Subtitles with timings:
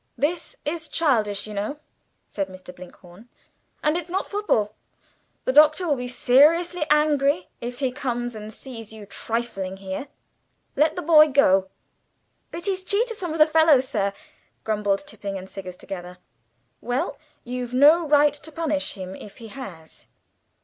[0.17, 1.77] "This is childish, you know,"
[2.27, 2.75] said Mr.
[2.75, 3.29] Blinkhorn,
[3.83, 4.73] "and it's not football.
[5.45, 10.07] The Doctor will be seriously angry if he comes and sees you trifling here.
[10.75, 11.69] Let the boy go."
[12.49, 14.11] "But he's cheated some of the fellows, sir,"
[14.63, 16.17] grumbled Tipping and Siggers together.
[16.81, 20.07] "Well, you've no right to punish him if he has.